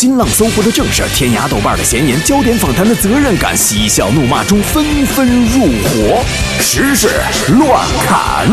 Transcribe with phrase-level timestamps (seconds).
[0.00, 6.24] 新浪、搜狐的正事，天涯、豆瓣的闲言，焦点访谈的责任感，嬉笑怒骂中纷纷入伙，
[6.58, 7.10] 时事
[7.58, 8.48] 乱砍。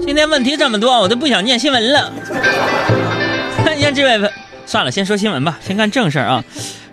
[0.00, 2.12] 今天问题这么多，我都不想念新闻了。
[3.64, 4.30] 看见这位，
[4.66, 6.44] 算了，先说新闻吧，先看正事儿啊。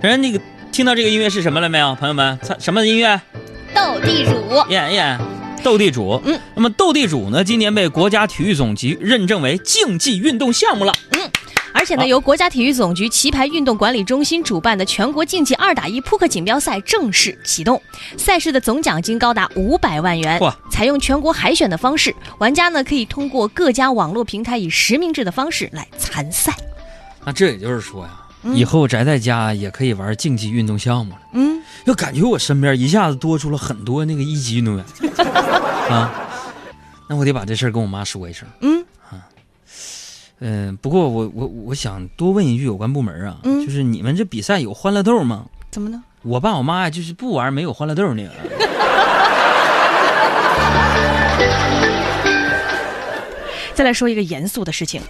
[0.02, 0.42] 人那个
[0.72, 2.40] 听到这个音乐是什么了没有，朋友们？
[2.58, 3.22] 什么音乐？
[3.76, 4.72] 斗地主。
[4.72, 5.16] 耶耶，
[5.62, 6.20] 斗地主。
[6.26, 10.92] 嗯，那么斗地主呢，今年被国家体育总局认证为竞技运动项目了。
[11.80, 11.82] 嗯。
[11.82, 17.82] 而且呢，由国家体育总局棋牌运动管理中心主办的全国竞技二打一扑克锦标赛正式启动，
[18.18, 20.40] 赛事的总奖金高达五百万元。
[20.42, 20.56] 哇！
[20.70, 26.56] 采用全国海选的方式，玩家呢可以通过各家网络平台以实名制的方式来参赛。
[27.26, 28.12] 那这也就是说呀，
[28.54, 31.20] 以后宅在家也可以玩竞技运动项目了。
[31.34, 34.86] 嗯，就感觉我身边一下子多出了很多那个一级运动员
[35.90, 36.12] 啊。
[37.08, 38.48] 那我得把这事儿跟我妈说一声。
[38.62, 38.86] 嗯。
[40.42, 45.46] 嗯，不过我我我想多问一句有关部门啊，就是你们这比赛有欢乐豆吗？
[45.70, 46.02] 怎么呢？
[46.22, 48.30] 我爸我妈呀，就是不玩没有欢乐豆那个。
[53.74, 55.02] 再来说一个严肃的事情，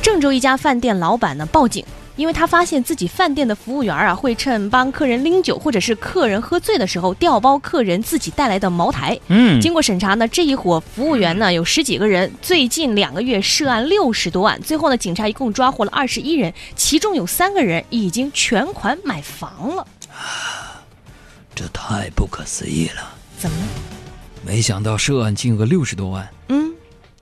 [0.00, 1.84] 郑州一家饭店老板呢报警。
[2.16, 9.18] 因为他发现自己饭店的服务员啊，会趁帮客人拎酒或者是客人喝醉的时候，调包客人自己带来的茅台。
[9.28, 14.60] 嗯，经过审查呢，这一伙服务员呢有十几个人，最近两个月涉案六十多万。
[14.62, 19.86] 最后呢，警察一共抓获了二十一人，其中有三个人已经全款买房了。
[21.54, 23.14] 这太不可思议了！
[23.38, 23.64] 怎么了？
[24.44, 26.72] 没想到涉案金额六十多万，嗯，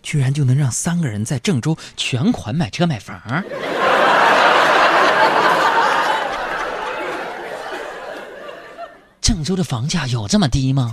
[0.02, 3.20] 居然就能让三个人在郑州全款买车买房。
[9.40, 10.92] 郑州的房价有这么低吗？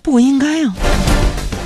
[0.00, 0.72] 不应该啊！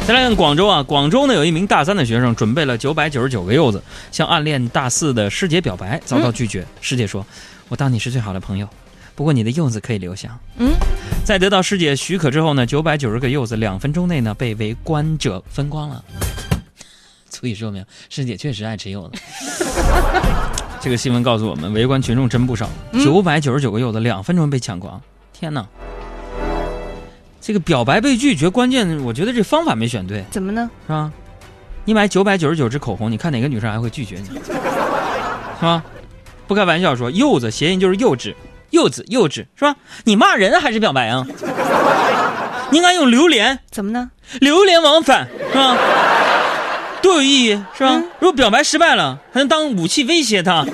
[0.08, 6.66] 再来看广州啊，广州呢有一名大三的学生准备了九百九十九个柚子，向暗恋大四的师姐表白，遭到拒绝。
[6.80, 7.26] 师姐说
[7.68, 8.66] ：“我当你是最好的朋友，
[9.14, 10.72] 不过你的柚子可以留下。”嗯，
[11.22, 16.02] 在得到师姐许可之后呢，九百九十个柚子两分钟内呢被围观者分光了，
[17.28, 19.20] 足以说明师姐确实爱吃柚子。
[20.84, 22.68] 这个新闻告诉我们，围观群众真不少，
[23.02, 25.00] 九百九十九个柚子，两分钟被抢光，
[25.32, 25.66] 天哪！
[27.40, 30.70] 这个表白被拒绝，关键我觉得这方法没选对，怎么呢？
[30.86, 31.10] 是吧？
[31.86, 34.26] 你买九百九十九支口红，你看哪个女生还会拒绝你？
[35.58, 35.82] 是吧？
[36.46, 38.34] 不开玩笑说，柚子谐音就是幼稚，
[38.68, 39.74] 柚子幼稚是吧？
[40.04, 41.26] 你骂人还是表白啊？
[42.70, 44.10] 你应该用榴莲，怎么呢？
[44.38, 45.74] 榴莲往返是吧？
[47.04, 48.02] 多有意义，是吧？
[48.18, 50.64] 如果表白失败了，还能当武器威胁他。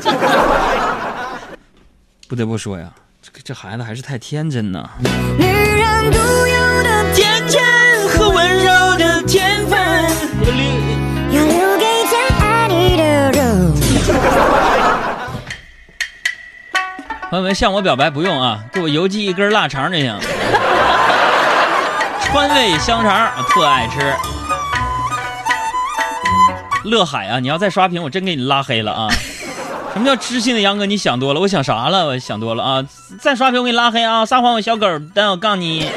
[2.29, 2.87] 不得不说呀，
[3.21, 4.89] 这这孩子还是太天真呢。
[5.37, 9.77] 女人独有的天真和温柔的天分，
[11.33, 13.03] 要留给最爱你的
[13.33, 13.75] 人。
[17.29, 20.17] 朋友们，向我表白不用啊，给我邮寄一根腊肠就行。
[22.23, 24.15] 川味香肠，特爱吃。
[26.85, 27.41] 乐海啊！
[27.41, 29.09] 你要再刷屏，我真给你拉黑了啊！
[29.93, 30.87] 什么叫知心的杨哥？
[30.87, 32.07] 你想多了，我想啥了？
[32.07, 32.85] 我想多了啊！
[33.21, 34.25] 再刷屏，我给你拉黑啊！
[34.25, 35.91] 撒谎，我小狗，但我告诉你，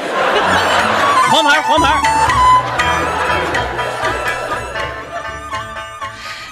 [1.30, 2.33] 黄牌，黄牌。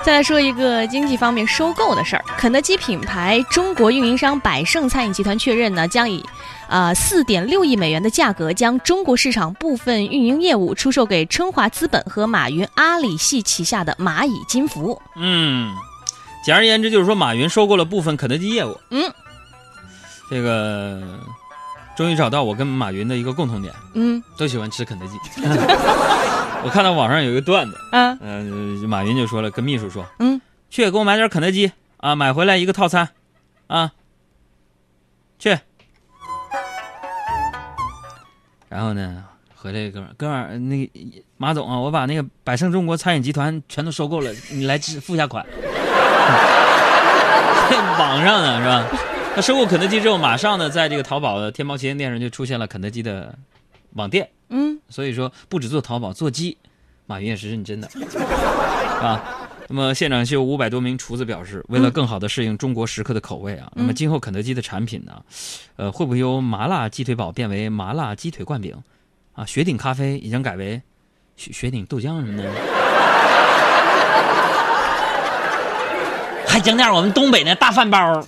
[0.05, 6.25] 再来说一个经济方面收购的事儿，肯德基品牌中国运营商百胜餐饮集团确认呢，将以。
[6.69, 14.99] 啊，四点六亿美元的价格将中国市场部分运营业务出售给春华资本和马云阿里系旗下的蚂蚁金服。
[15.15, 15.71] 嗯，
[16.43, 18.81] 简而言之就是说，马云收购了部分肯德基业务。
[18.89, 19.13] 嗯，
[20.31, 21.03] 这个
[21.97, 23.73] 终于找到我跟马云的一个共同点。
[23.95, 25.13] 嗯，都喜欢吃肯德基。
[26.65, 27.77] 我看到网上有一个段子。
[27.93, 33.09] 嗯，嗯，马云就说了，跟秘书说，嗯，去给我买点肯德基啊，买回来一个套餐，
[33.67, 33.93] 啊，
[35.39, 35.59] 去。
[38.69, 40.93] 然后呢，回来哥们儿，哥们儿，那个
[41.37, 45.45] 马总啊，我把那个百胜中国餐饮集团全都收购了，你来支付下款。
[47.99, 49.12] 网上呢是吧？
[49.35, 53.35] 他收购肯德基之后，马上呢，在这个淘宝的天猫旗舰店上就出现了肯德基的
[53.95, 54.29] 网店。
[54.51, 56.59] 嗯，所以说不止做淘宝，做鸡，
[57.07, 57.89] 马云也是认真的，
[59.01, 59.49] 啊。
[59.69, 65.23] 那么现场秀五百多名厨子表示，为了更好的适应中国食客的口味啊，那么今后肯德基的产品呢，
[65.77, 68.77] 呃，会不会由麻辣鸡腿堡变为麻辣鸡腿灌饼？
[69.35, 70.83] 啊，雪顶咖啡已经改为
[71.37, 72.53] 雪雪顶豆浆什么的？
[76.47, 78.23] 还整点我们东北那大饭包？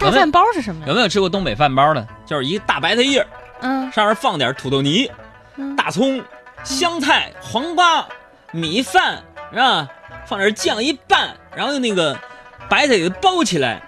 [0.00, 0.86] 大饭包是什么？
[0.86, 2.06] 有没有吃过东北饭包的？
[2.26, 3.26] 就是一个大白菜叶，
[3.60, 5.10] 嗯，上面放点土豆泥、
[5.76, 6.22] 大葱、
[6.64, 8.06] 香菜、黄瓜。
[8.52, 9.88] 米饭是吧？
[10.26, 12.18] 放点酱一拌，然后用那个
[12.68, 13.80] 白菜给它包起来，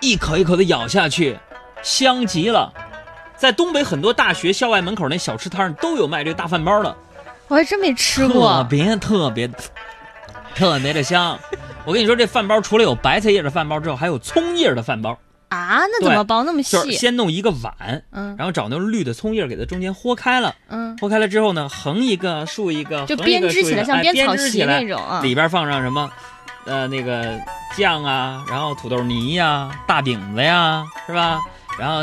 [0.00, 1.38] 一口一口的咬下去，
[1.82, 2.72] 香极了。
[3.36, 6.96] 在东北很多大学校外门口那小吃摊都有卖这个大饭包的，
[7.46, 9.48] 我还真没吃过，特别特别
[10.52, 11.38] 特别的香。
[11.84, 15.16] 我跟你说，这饭包除了有白菜叶的饭包之后，还有葱叶的饭包
[15.48, 15.80] 啊？
[15.90, 16.76] 那怎么包那么细？
[16.76, 26.10] 就是先弄一个碗，嗯，然后找那种绿的葱叶给它中间豁开了，嗯，豁开了之后呢，横一个竖一个，就编织起来像编草席那种，里边放上什么，
[26.64, 27.38] 呃，那个
[27.76, 31.40] 酱啊，然后土豆泥呀，大饼子呀，是吧？
[31.78, 32.02] 然后。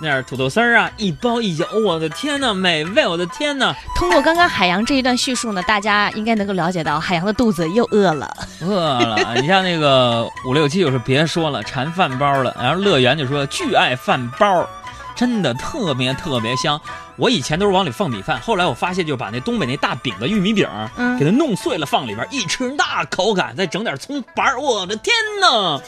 [0.00, 3.06] 那点土豆丝儿啊，一包一咬，我的天呐，美味！
[3.06, 3.74] 我的天呐！
[3.96, 8.30] 通过刚刚海洋这一段叙述呢，大家应该能够了解到，海洋的肚子又饿了，
[8.60, 9.34] 饿了。
[9.40, 12.54] 你像那个 五六七就说别说了，馋饭包了。
[12.58, 14.66] 然后乐园就说巨爱饭包，
[15.14, 16.80] 真的特别特别香。
[17.16, 20.66] 我以前都是往里放米饭，后来我发现就把那东北那大饼的玉米饼，
[20.96, 25.78] 嗯，给它弄碎了放里边，一吃那口感，再整点葱白，我的天呐！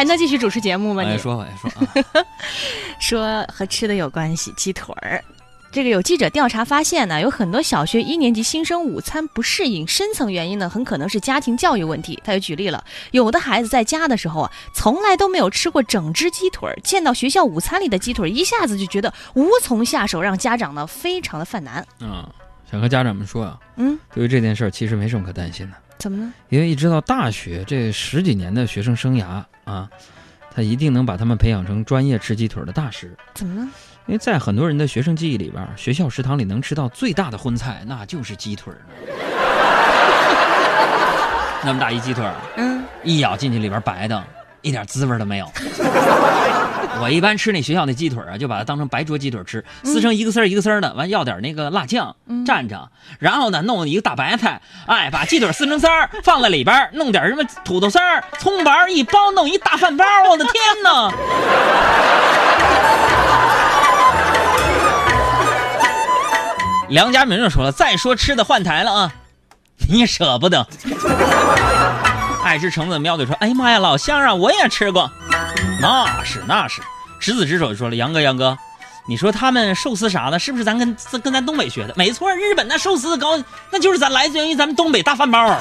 [0.00, 1.02] 还能继续主持节目吗？
[1.02, 2.24] 你说，我说啊，
[2.98, 5.22] 说和吃的有关系，鸡腿儿。
[5.70, 12.18] 这个有记者调查发现呢，有很多小学一年级新生午餐不适应，深层原因呢，很可能是家庭教育问题。
[12.24, 21.86] 他就举例了，有的孩子在家的时候啊，从来都没有吃过整只鸡腿儿，见到学校午餐里的鸡腿儿，一下子就觉得无从下手，让家长呢非常的犯难。
[22.00, 22.26] 嗯，
[22.70, 25.76] 想和家长们说啊，嗯，对于这件事儿，其实没什么可担心的。
[25.98, 26.32] 怎么了？
[26.48, 29.88] 因为一直到大学这十几年的学生生涯啊，
[30.54, 33.16] 他一定能把他们培养成专业吃鸡腿的大师。
[33.34, 33.68] 怎么了？
[34.06, 38.72] 因为在很多人的学生记忆里边，学校食堂里能吃到最大的荤菜，那就是鸡腿
[41.62, 42.24] 那么大一鸡腿
[42.56, 44.22] 嗯，一咬进去里边白的，
[44.62, 45.52] 一点滋味都没有。
[47.00, 52.14] 我一般吃那学校那鸡腿啊，就把它当成白灼鸡腿吃，撕成一个丝儿一个丝儿的，完要点那个辣酱
[52.44, 60.54] 蘸着，然后呢弄一个大白菜，哎，把鸡腿撕成丝儿放在里边，弄点什么土豆丝儿、葱白一包，弄一大饭包，我的天
[60.84, 61.10] 哪！
[66.90, 69.12] 梁家明就说了，再说吃的换台了啊，
[69.88, 70.66] 你舍不得。
[72.44, 75.10] 爱吃橙子的喵就说，哎呀妈呀，老乡啊，我也吃过。
[75.80, 76.82] 那是那是，
[77.18, 78.56] 执子之手就说了，杨哥杨哥，
[79.06, 81.94] 你说他们寿司啥的，是不是咱跟跟咱东北学的？
[81.96, 85.58] 没错，日本那寿司高，那就是咱来自于咱们东北大饭包。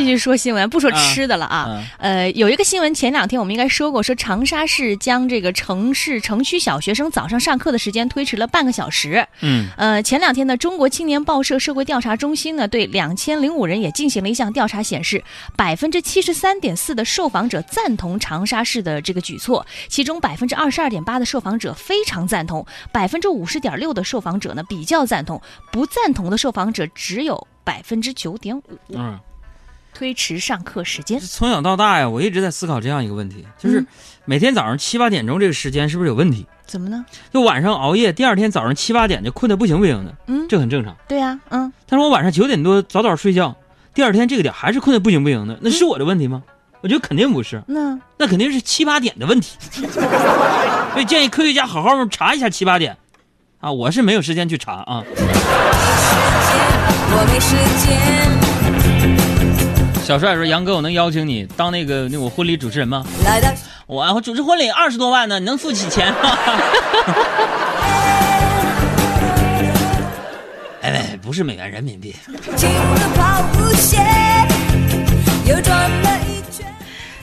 [0.00, 1.84] 继续说新闻，不说吃的了啊。
[1.98, 9.26] 呃，有一个新闻，前两天我们应该说过，说长沙市将这个城市城区小学生早上上课的时间推迟了半个小时。
[9.42, 15.22] 嗯，呃，前两天呢，中国青年报社社会调查中心呢，对两千零五人也进行了一项调查，显示
[15.54, 28.62] 百分之七十三点四的受访者赞同长沙市的这个举措，其中百分之二十二点八的受访者非常赞同，百分之五十点六的受访者呢比较赞同，不赞同的受访者只有百分之九点五。
[28.88, 29.18] 嗯。
[29.94, 31.18] 推迟上课时间。
[31.20, 33.84] 从小到大呀，我一直在思考这样一个问题，就是
[34.24, 36.46] 每天早上七八点钟这个时间是不是有问题？
[36.66, 37.04] 怎么呢？
[37.32, 40.14] 就晚上熬夜，第二天早上七八点就困得不行不行的。
[40.28, 40.96] 嗯，这很正常。
[41.08, 41.72] 对呀，嗯。
[41.86, 43.56] 但是我晚上九点多早早睡觉，
[43.92, 46.42] 第二天这个点还是困得不行不行的，那是我的问题吗？
[46.82, 47.62] 我觉得肯定不是。
[47.66, 49.58] 那那肯定是七八点的问题。
[50.92, 52.96] 所以建议科学家好好查一下七八点。
[53.58, 55.04] 啊，我是没有时间去查啊。
[57.12, 57.54] 我没时
[57.84, 58.39] 间。
[60.04, 63.04] 小帅说：“杨哥，我能邀请你当那个那我婚礼主持人吗？
[63.24, 63.54] 来的
[63.86, 66.18] 我我主持婚礼二十多万呢，你能付起钱吗？”
[70.82, 72.16] 哎，不是美元，人民币。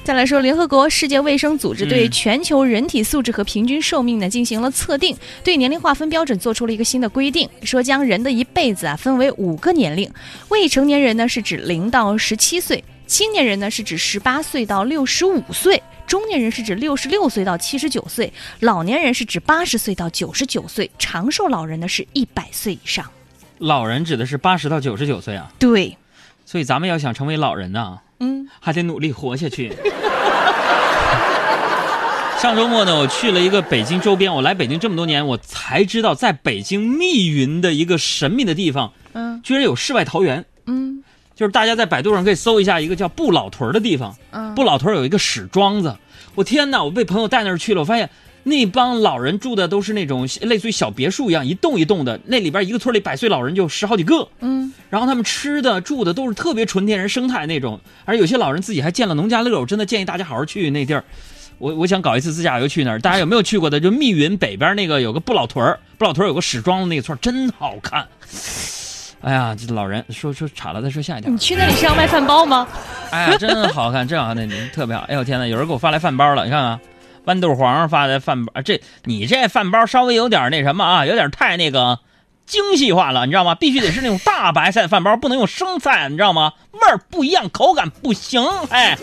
[0.07, 10.09] 再来说，联合国世界卫生组织对全球人体素质和平均寿命呢进行了测定，对年龄划分标准做出了一个新的规定，说将人的一辈子啊分为五个年龄，
[10.47, 23.05] 未成年人呢是指零到十七岁，青年人呢是指十八岁到六十五岁，中年人是指六十六岁到七十九岁，老年人是指八十岁到九十九岁，长寿老人呢是一百岁以上。
[23.57, 25.51] 老人指的是八十到九十九岁啊？
[25.59, 25.97] 对，
[26.45, 27.99] 所以咱们要想成为老人呢。
[28.19, 29.71] 嗯，还得努力活下去。
[32.39, 34.33] 上周末呢，我去了一个北京周边。
[34.33, 40.45] 我来北京这么多年，我才知道，在北京密云的一个神秘的地方，嗯，居然有世外桃源。
[40.67, 41.03] 嗯，
[41.35, 44.15] 就是大家在百度上可以搜一下一个叫不老屯的地方。
[44.31, 45.95] 嗯，不老屯有一个史庄子。
[46.35, 46.83] 我天哪！
[46.83, 48.07] 我被朋友带那儿去了，我发现。
[48.43, 52.19] 那帮老人住的都是那种类似于小别墅一样，一栋一栋的。
[52.25, 54.27] 那里边一个村里百岁老人就十好几个。
[54.39, 59.59] 嗯，然后他们吃的住的都是特别纯天然生态那种，而有些老人自己还建了农家乐。
[59.59, 61.03] 我真的建议大家好好去那地儿。
[61.57, 63.79] 我我想搞一次自驾游去那儿，大家有没有去过的？
[63.79, 68.07] 就密云北边那个有个不老屯儿， 不老屯儿有个史庄的那个村真好看。
[69.21, 71.31] 哎呀，这老人说说岔了，再说下一条。
[71.31, 72.67] 你去那里是要卖饭包吗？
[73.09, 75.03] 哎呀，真好看，真好看，那特别好。
[75.07, 76.79] 哎呦天哪，有人给我发来饭包了，你看看，
[77.27, 81.99] 豌豆黄发的饭包，这你这饭包稍微有点那什么啊，有点太那个
[82.45, 83.53] 精细化了，你知道吗？
[83.53, 86.53] 必须得是那种大白菜饭包，不能用生菜，你知道吗？
[86.71, 88.97] 味儿不一样，口感不行，哎。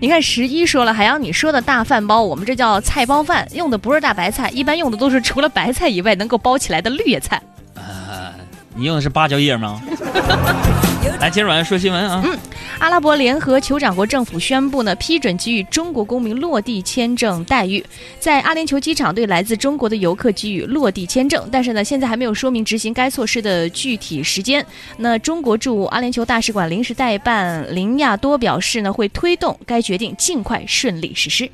[0.00, 7.42] 你看十一说了，海洋你说的大饭包，我们这叫菜包饭，用的不是大白菜，一般用的都是除了白菜以外能够包起来的绿叶菜。
[7.74, 8.32] 呃，
[8.74, 9.80] 你用的是芭蕉叶吗？
[11.20, 12.22] 来，接着往下说新闻啊。
[12.24, 12.38] 嗯，
[12.78, 17.84] 阿拉伯联合酋长国政府宣布呢，批准给予中国公民落地签证待遇，
[18.20, 24.64] 在阿联酋机场对来自中国的游客给予落地签证，但是呢，现在还没有说明执行该措施的具体时间。
[24.98, 31.48] 那中国驻阿联酋大使馆临时代办林亚多表示呢，会推动该决定尽快顺利实施。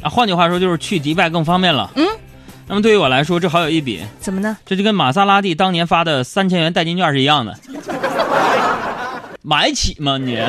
[0.00, 1.90] 啊，换句话说就是去迪拜更方便了。
[1.96, 2.06] 嗯，
[2.66, 4.00] 那么对于我来说，这好有一笔。
[4.20, 4.56] 怎么呢？
[4.64, 7.54] 这就跟玛莎拉蒂当年发的三千元代金券是一样的。
[9.48, 10.34] 买起吗你？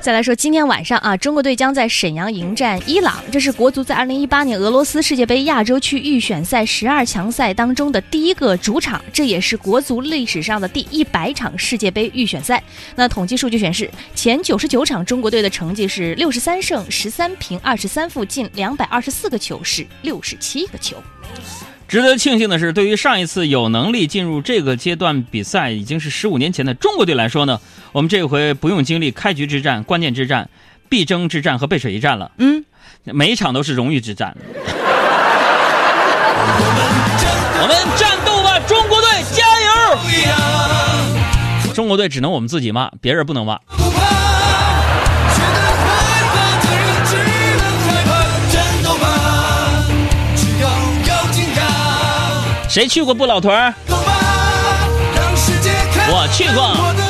[0.00, 12.62] 再来说，今天晚上啊，中国队将在沈阳迎战伊朗，这是国足在2018年俄罗斯世界杯亚洲区预选赛十二强赛当中的第一个主场，这也是国足历史上的第一百场世界杯预选赛。
[12.96, 20.96] 那统计数据显示，前九十九场中国队的成绩是六十三胜十三平二十三负，进两百二十四个球，是六十七个球。
[21.88, 27.58] 值得庆幸的是，对于上一次有能力进入这个阶段比赛已经是十五年前的中国队来说呢，
[27.92, 30.50] 我们这回不用经历开局之战、关键之战、
[30.90, 32.30] 必争之战和背水一战了。
[32.36, 32.62] 嗯，
[33.04, 34.36] 每一场都是荣誉之战。
[37.60, 39.46] 我们战斗吧，中国队，加
[41.66, 41.72] 油！
[41.72, 43.58] 中国队只能我们自己骂，别人不能骂。
[52.68, 53.74] 谁去过不老屯？
[56.10, 57.07] 我去过。